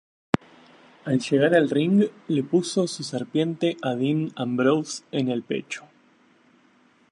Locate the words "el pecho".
5.29-5.83